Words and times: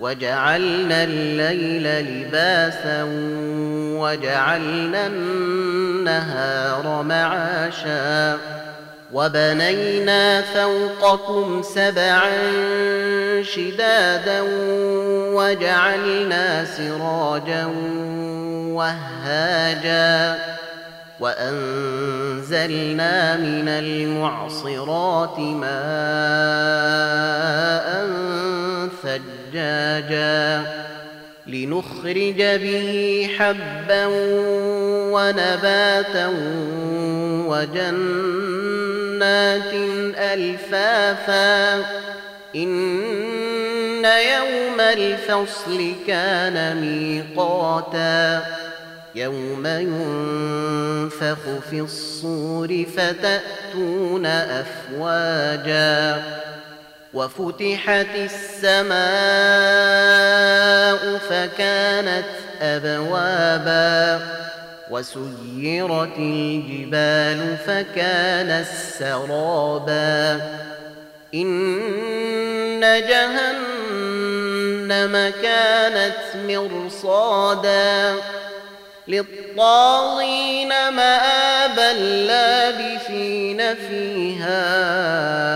وجعلنا 0.00 1.04
الليل 1.04 2.06
لباسا 2.06 3.02
وجعلنا 4.00 5.06
النهار 5.06 7.02
معاشا 7.02 8.38
وبنينا 9.12 10.42
فوقكم 10.42 11.62
سبعا 11.62 12.30
شدادا 13.42 14.40
وجعلنا 15.34 16.64
سراجا 16.64 17.66
وهاجا 18.76 20.38
وأنزلنا 21.20 22.66
من 23.36 23.68
المعصرات 23.68 25.38
ماء 25.38 25.76
ثجاجا 29.06 30.62
لنخرج 31.46 32.42
به 32.42 33.30
حبا 33.38 34.06
ونباتا 35.14 36.32
وجنات 37.48 38.52
ألفافا 40.18 41.74
إن 42.56 44.04
يوم 44.04 44.80
الفصل 44.80 45.92
كان 46.06 46.76
ميقاتا 46.76 48.42
يوم 49.14 49.66
ينفخ 49.66 51.38
في 51.70 51.80
الصور 51.80 52.84
فتأتون 52.96 54.26
أفواجا 54.26 56.22
وفتحت 57.16 58.12
السماء 58.14 58.96
فكانت 61.18 62.24
أبوابا 62.62 64.26
وسيرت 64.90 66.18
الجبال 66.18 67.56
فكانت 67.66 68.66
سرابا 68.98 70.40
إن 71.34 72.80
جهنم 73.08 74.34
كانت 75.42 76.16
مرصادا 76.48 78.14
للطاغين 79.08 80.68
مآبا 80.68 81.92
لابثين 82.26 83.74
فيها 83.74 85.55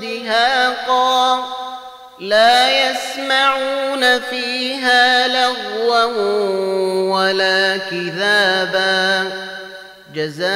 دهاقا 0.00 1.44
لا 2.18 2.70
يسمعون 2.70 4.20
فيها 4.20 5.28
لغوا 5.28 6.04
ولا 7.14 7.76
كذابا. 7.76 9.30
جزاء 10.14 10.48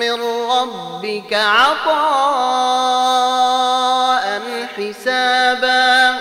من 0.00 0.22
ربك 0.50 1.32
عطاء 1.32 1.90
حسابا. 4.76 6.20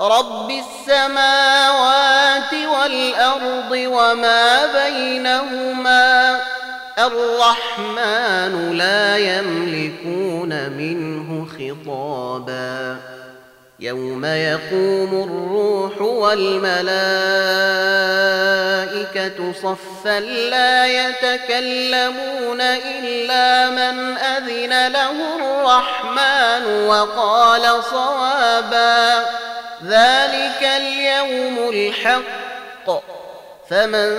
رب 0.00 0.50
السماوات 0.50 2.52
والأرض 2.52 3.70
وما 3.70 4.66
بينهما 4.66 6.13
الرحمن 6.98 8.78
لا 8.78 9.18
يملكون 9.18 10.70
منه 10.70 11.46
خطابا. 11.46 12.96
يوم 13.80 14.24
يقوم 14.24 15.22
الروح 15.24 16.00
والملائكة 16.00 16.84
صفا 19.52 20.20
لا 20.20 20.86
يتكلمون 20.86 22.60
إلا 22.60 23.70
من 23.70 24.18
أذن 24.18 24.88
له 24.92 25.10
الرحمن 25.36 26.86
وقال 26.86 27.84
صوابا. 27.84 29.24
ذلك 29.86 30.62
اليوم 30.62 31.70
الحق. 31.70 33.04
فمن 33.70 34.18